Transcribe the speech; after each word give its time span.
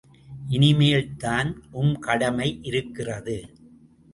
இனிமேல்தான் 0.49 1.49
உம் 1.71 1.93
கடமை 1.99 2.59
இருக்கிறது. 2.61 3.37